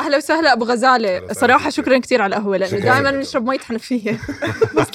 [0.00, 1.32] أهلا وسهلا أبو غزالة.
[1.32, 2.78] صراحة شكرا كثير على القهوة لأنه.
[2.78, 4.20] دائما بنشرب مي حنفيه
[4.76, 4.86] بس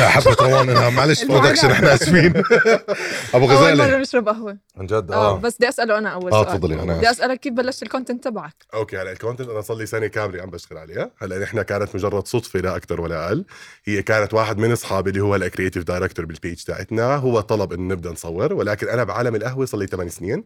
[0.00, 2.32] حبة روانها معلش برودكشن إحنا آسفين.
[3.34, 4.56] أبو أول مرة غزاله بنشرب قهوة.
[4.76, 5.38] عن جد؟ آه آه.
[5.38, 6.46] بس بدي أسأله أنا أول آه سؤال.
[6.54, 7.10] تفضلي أنا بدي.
[7.10, 10.42] أسألك كيف بلشت ال content تبعك؟ okay هلا ال content أنا صار لي سنه كاملة
[10.42, 11.10] عم بشتغل عليها.
[11.18, 13.44] هلا نحن كانت مجرد صدفة لا أكثر ولا أقل.
[13.84, 17.16] هي كانت واحد من أصحابي اللي هو ال creative director بال page تاعتنا.
[17.16, 20.44] هو طلب إنه نبدأ نصور ولكن أنا بعالم القهوة صار لي 8 سنين.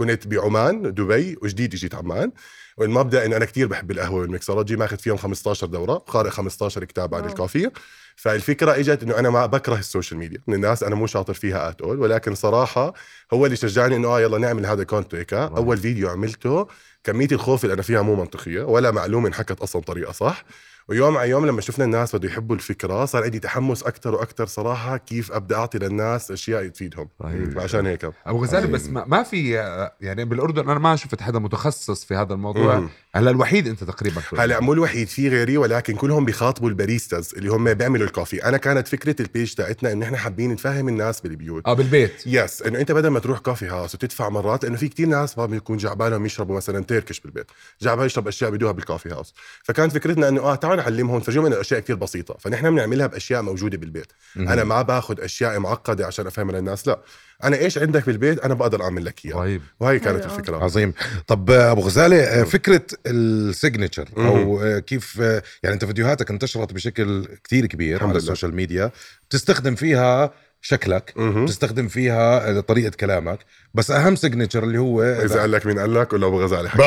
[0.00, 2.32] كنت بعمان دبي وجديد اجيت عمان.
[2.76, 7.14] والمبدأ إنه أنا كتير بحب القهوة وال mixology ماخذ فيهم 15 دورة قارئ 15 كتاب
[7.14, 7.24] عن.
[7.24, 7.70] ال coffee
[8.16, 10.38] فالفكرة إجت إنه أنا ما بكره ال social media.
[10.46, 12.94] من الناس أنا مو شاطر فيها at all ولكن صراحة
[13.32, 16.66] هو اللي شجعني إنه آه يلا نعمل هذا content أول فيديو عملته
[17.04, 20.44] كمية الخوف اللي أنا فيها مو منطقية ولا معلومة إنحكت أصلا طريقه صح.
[20.90, 24.96] ويوم على يوم لما شفنا الناس بده يحبوا الفكرة صار عندي تحمس أكثر وأكثر صراحة
[24.96, 27.08] كيف أبدأ أعطي للناس أشياء تفيدهم.
[27.56, 28.10] عشان هيك.
[28.26, 29.50] أبو غزالة بس ما, ما في
[30.00, 32.88] يعني بالأردن أنا ما شفت حدا متخصص في هذا الموضوع.
[33.14, 37.48] هلا الوحيد أنت تقريبا هلا مو الوحيد في غيري ولكن كلهم بيخاطبوا ال baristas اللي
[37.48, 38.44] هم بيعملوا ال coffee.
[38.44, 41.66] أنا كانت فكرة ال page تاعتنا انه إحنا حابين نفهم الناس بالبيوت.
[41.66, 42.26] آه بالبيت.
[42.26, 45.46] yes إنه أنت بدل ما تروح coffee house وتدفع مرات لأنه في كتير ناس ما
[45.46, 47.46] بيكون جاي عبالهم يشربوا مثلا Turkish بالبيت.
[47.82, 51.46] جاي عبال يشرب أشياء بدوها بال coffee house فكانت فكرتنا إنه آه تعال نعلمهم نفرجيهم
[51.46, 52.36] انه الأشياء كتير بسيطة.
[52.40, 54.12] فنحن بنعملها بأشياء موجودة بالبيت.
[54.36, 57.00] أنا ما باخذ أشياء معقدة عشان افهمها للناس لا.
[57.44, 60.34] أنا إيش عندك بالبيت؟ أنا بقدر أعمل لك اياه رهيب وهي كانت حلو.
[60.34, 60.64] الفكرة.
[60.64, 60.92] عظيم.
[61.26, 66.72] طب أبو غزالة آه، فكرة ال signature أو آه، كيف آه، يعني أنت فيديوهاتك انتشرت
[66.72, 68.16] بشكل كتير كبير على.
[68.16, 68.90] ال social media.
[69.28, 71.44] بتستخدم فيها شكلك مهم.
[71.44, 73.38] بتستخدم فيها طريقة كلامك
[73.74, 76.80] بس أهم signature اللي هو اذا قال لك مين قال لك ولا أبو غزاله حكى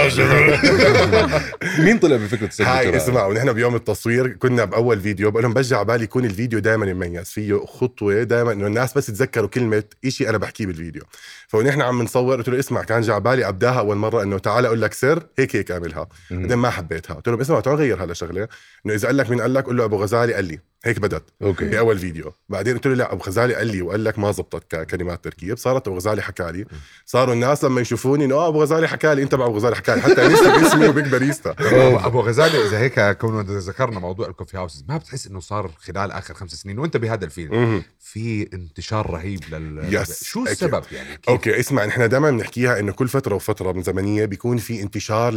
[1.86, 5.54] مين طلع بفكرة ال signature هاي؟ اسمعوا نحن بيوم التصوير كنا بأول فيديو بقول لهم
[5.54, 9.84] بجي على بالي يكون الفيديو دائما مميز فيه خطوة دائما إنه الناس بس يتذكروا كلمة
[10.06, 11.04] إشي أنا بحكيه بالفيديو.
[11.48, 14.66] فنحن عم نصور قلت له اسمع كان جا على بالي ابداها أول مرة إنه تعال
[14.66, 16.08] أقول لك سر هيك هيك أعملها.
[16.32, 17.14] بعدين ما حبيتها.
[17.14, 18.48] قلت لهم اسمع تعال غير هلا شغله
[18.86, 20.60] إنه إذا قال لك مين قال لك قول له أبو غزالي قال لي.
[20.86, 21.70] هيك بدت okay.
[21.70, 22.34] في أول فيديو.
[22.50, 25.88] بعدين قلت له لا أبو غزالي قال لي وقال لك ما زبطت ككلمات تركيب صارت
[25.88, 26.66] أبو غزالي حكى لي.
[27.06, 29.24] صاروا الناس لما يشوفوني إنه آه أبو غزالي حكى لي.
[29.24, 30.02] أنت أبو غزالي حكى لي.
[30.02, 31.52] حتى نسي اسمي وبيك باريستا.
[31.60, 36.12] أبو, أبو غزاله إذا هيك كونه ذكرنا موضوع الكوفي هاوسز ما بتحس إنه صار خلال
[36.12, 37.84] آخر خمس سنين وأنت بهذا الفيلم.
[38.00, 40.24] في انتشار رهيب لل يس.
[40.24, 40.52] شو أكيد.
[40.52, 44.58] السبب يعني؟ كيف؟ okay اسمع نحن دائما بنحكيها إنه كل فترة وفترة من زمنية بيكون
[44.58, 45.34] في انتشار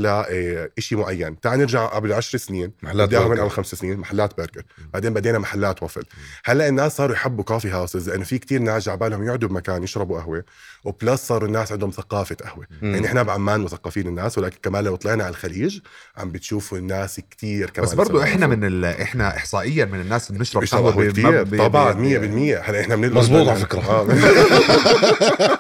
[0.79, 1.41] لشيء معين.
[1.41, 2.73] تعال نرجع قبل عشر سنين.
[2.83, 3.41] محلات من برجر.
[3.41, 3.97] قبل خمس سنين.
[3.97, 4.63] محلات برجر.
[4.93, 6.03] بعدين بدينا محلات وفل.
[6.45, 10.45] هلا الناس صاروا يحبوا coffee houses لأنه في كتير ناس جعبالهم يقعدوا بمكان يشربوا قهوة
[10.85, 12.67] و plus صاروا الناس عندهم ثقافة قهوة.
[12.83, 15.79] يعني إحنا بعمان مثقفين الناس ولكن كمان لو طلعنا على الخليج
[16.17, 18.47] عم بتشوفوا الناس كتير كمان بس برضو إحنا.
[18.47, 18.85] من ال...
[18.85, 21.45] إحنا احصائيا من الناس اللي بنشرب قهوة كتير.
[21.59, 23.81] طبعا ب- 100% هلا إحنا من مزبوط على فكرة.
[23.81, 24.07] آه.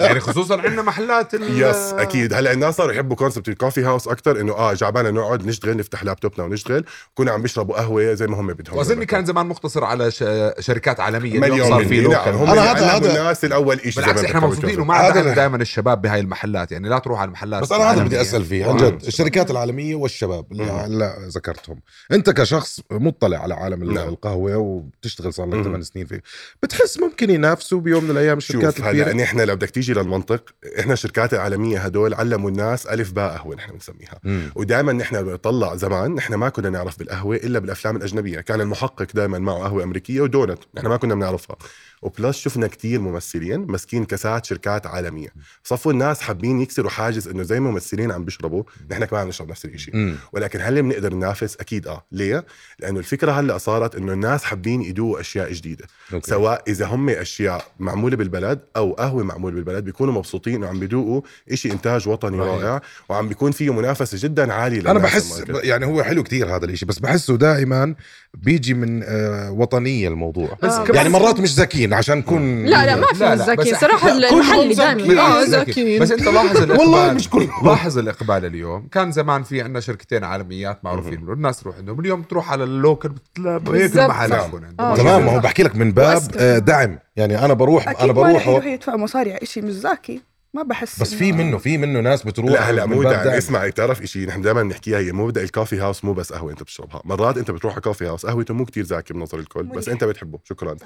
[0.05, 1.63] يعني خصوصا عندنا محلات ال...
[1.63, 2.33] yes أكيد.
[2.35, 6.05] هلا الناس صاروا يحبوا concept ال coffee house أكثر إنه آه جعبانا نقعد نشتغل نفتح
[6.05, 8.77] لابتوبنا ونشتغل كنا عم بيشربوا قهوة زي ما هم بدهم.
[8.77, 10.25] وأظن كان زمان مقتصر على ش...
[10.61, 12.01] شركات عالمية مليون صار في.
[12.01, 16.21] نعم لوكال هم هذا- هذا- الناس الأول شيء بالعكس إحنا مبسوطين وما دائما الشباب بهاي
[16.21, 18.21] المحلات يعني لا تروح على المحلات بس أنا هذا بدي.
[18.21, 21.81] أسأل فيه عن جد الشركات العالمية والشباب اللي هلا ذكرتهم
[22.13, 24.09] أنت كشخص مطلع على عالم ال- نعم.
[24.09, 25.63] القهوة وبتشتغل صار لك.
[25.65, 26.23] 8 سنين فيه
[26.63, 30.43] بتحس ممكن ينافسوا بيوم من الأيام الشركات هلا الكبيرة نحن لو بدك تيجي للمنطق
[30.81, 34.21] إحنا الشركات العالمية هدول علموا الناس ألف باء قهوة نحن بنسميها.
[34.55, 39.39] ودائما نحن بنطلع زمان نحن ما كنا نعرف بالقهوة إلا بالأفلام الأجنبية كان المحقق دائما
[39.39, 41.57] معه قهوة أمريكية ودونت نحن ما كنا بنعرفها
[42.03, 45.29] و plus شفنا كتير ممثلين ماسكين كاسات شركات عالمية
[45.65, 49.51] صفوا الناس حابين يكسروا حاجز إنه زي ما ممثلين عم بيشربوا نحن كمان عم نشرب
[49.51, 50.15] نفس الشيء.
[50.33, 52.45] ولكن هل بنقدر ننافس أكيد آه ليه
[52.79, 56.31] لأنه الفكرة هلأ صارت إنه الناس حابين يدوقوا أشياء جديدة okay.
[56.31, 61.21] سواء إذا هم أشياء معمولة بالبلد أو قهوة معمولة بالبلد بيكونوا مبسوطين انه عم بيدوقوا
[61.55, 62.61] شيء إنتاج وطني رهيب.
[62.63, 65.67] رائع وعم بيكون فيه منافسة جدا عالية أنا بحس بال market.
[65.67, 67.95] يعني هو حلو كتير هذا الإشي بس بحسه دائما
[68.35, 70.49] بيجي من آه، وطنية الموضوع.
[70.63, 74.11] بس آه، كمان- يعني مرات مش ذكيين عشان نكون لا لا ما في بس- صراحة
[74.13, 75.71] لا، المحلي كلهم دائما آه ذكي.
[75.71, 78.89] ذكي بس أنت لاحظ الاقبال والله مش كل- لاحظ الإقبال اليوم.
[78.93, 81.15] كان زمان في عندنا شركتين عالميات معروفين.
[81.33, 82.01] الناس تروح عندهم.
[82.01, 83.93] اليوم تروح على اللوكل بتلاقي هيك.
[83.99, 84.63] المحل عندهم.
[84.81, 84.97] آه.
[84.97, 86.23] تمام ما هو بحكي لك من باب.
[86.37, 86.99] آه، دعم.
[87.17, 90.21] يعني أنا بروح أنا بروح يدفع مصاري على شيء مش ذكي
[90.57, 93.09] ما بحس بس في منه في منه ناس بتروح لا هلا من مو.
[93.09, 97.03] اسمع تعرف شيء نحن دائما نحكيها هي مبدا الكافي هاوس مو بس قهوة أنت بتشربها.
[97.05, 99.89] مرات أنت بتروح على كافي هاوس قهوته مو كتير زاكي بنظر الكل بس.
[99.89, 100.39] أنت بتحبه.
[100.45, 100.77] شكرا.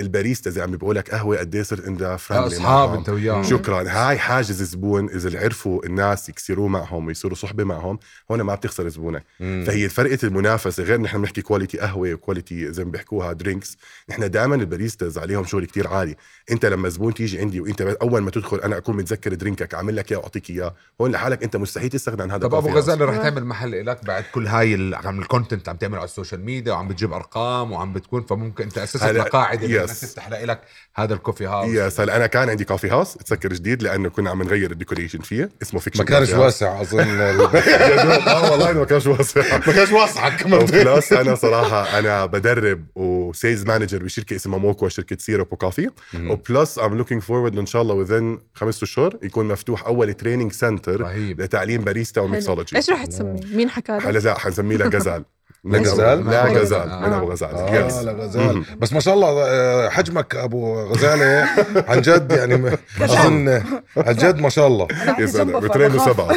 [0.00, 3.42] الباريستا زي عم بيقول لك قهوة قد إيه صرت انت friendly أصحاب أنت وياهم.
[3.42, 3.84] شكرا.
[3.88, 7.98] هاي حاجز الزبون إذا عرفوا الناس يكسروه معهم ويصيروا صحبة معهم
[8.30, 9.24] هون ما بتخسر زبونك.
[9.38, 13.76] فهي فرقة المنافسة غير نحن بنحكي quality قهوة و quality زي ما بيحكوها drinks
[14.10, 16.16] نحن دائما ال baristas عليهم شغل كتير عالي.
[16.50, 19.96] أنت لما زبون تيجي عندي وأنت أول ما تدخل أنا أكون متذكر drink ك عامل
[19.96, 20.74] لك إياه واعطيك إياه.
[21.00, 22.68] هون لحالك أنت مستحيل تستغنى عن هذا طب أبو.
[22.68, 26.10] غزالة رح تعمل محل لك بعد كل هاي عم ال content عم تعمله على ال
[26.10, 29.70] social media وعم بتجيب أرقام وعم بتكون فممكن أنت اسست هلا- مقاعد yes.
[29.70, 30.60] الناس تفتح لك
[30.94, 31.68] هذا الكوفي هاوس.
[31.74, 35.50] yes أنا كان عندي coffee house تسكر جديد لأنه كنا عم نغير ال decoration فيه
[35.62, 36.30] اسمه Fiction ما كانش.
[36.32, 37.00] واسع أظن.
[37.20, 39.40] آه والله ما كانش واسع.
[39.66, 40.60] ما كانش واسع كمان.
[40.62, 42.84] و plus أنا صراحة أنا بدرب
[43.26, 47.58] و sales manager بشركه اسمها موكو شركه syrup و coffee و plus I'm looking forward
[47.58, 52.20] إن شاء الله within خمس أشهر يكون مفتوح أول training center رهيب لتعليم باريستا.
[52.20, 55.24] و mixology إيش رح تسميه؟ مين حكى لك؟ هلا لا حنسميه لها غزال
[55.66, 56.52] لا غزال؟ لا آه.
[56.58, 57.16] غزال من آه.
[57.16, 57.94] ابو غزال آه يس.
[57.98, 61.48] لا غزال بس ما شاء الله آه، حجمك أبو غزالة
[61.88, 62.54] عن جد يعني
[63.00, 63.48] أظن
[63.96, 66.10] عن جد ما شاء الله فبخاف.
[66.12, 66.36] سبعه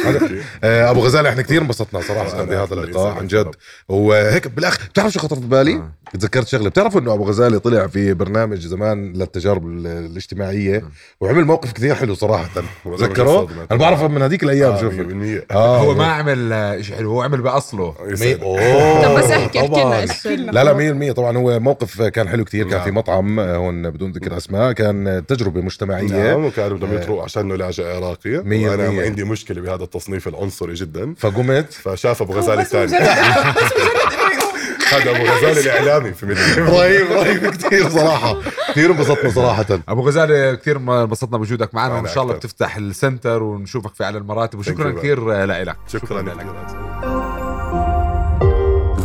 [0.64, 3.50] آه، أبو غزالة إحنا كثير انبسطنا صراحة بهذا أكثر اللقاء عن جد.
[3.88, 5.90] وهيك بالاخر بتعرف شو خطر في بالي؟ آه.
[6.18, 10.82] تذكرت شغلة بتعرفوا إنه أبو غزالة طلع في برنامج زمان للتجارب ال- الاجتماعية
[11.20, 12.48] وعمل موقف كثير حلو صراحة؟
[13.46, 13.66] صدمة.
[13.70, 15.52] أنا بعرفه من هذيك الأيام آه، شوف 100%.
[15.52, 17.94] هو ما عمل آه، شيء حلو هو عمل بأصله.
[19.20, 20.00] بس احكي احكي لنا.
[20.00, 22.84] إيش لا لا 100% طبعا هو موقف كان حلو كتير كان نعم.
[22.84, 24.72] في مطعم آه، هون بدون ذكر أسماء.
[24.72, 26.06] كان تجربة مجتمعية.
[26.06, 28.30] نعم وكانوا بدهم يطرقوا عشانه لاجئ عراقي.
[28.30, 29.02] مية وأنا مية.
[29.04, 31.14] عندي مشكلة بهذا التصنيف العنصري جدا.
[31.18, 31.72] فقمت.
[31.72, 32.92] فشاف أبو غزال الثاني
[34.90, 36.70] هذا أبو غزال الإعلامي في مدينة.
[36.78, 38.36] رهيب رهيب كثير صراحة.
[38.70, 39.66] كثير انبسطنا صراحة.
[39.88, 41.94] أبو غزاله كثير انبسطنا بوجودك معنا.
[41.94, 42.34] وإن شاء الله.
[42.34, 46.32] بتفتح السنتر ونشوفك في على المراتب وشكرا كثير آه، لك شكرا لك.
[46.36, 47.09] كثير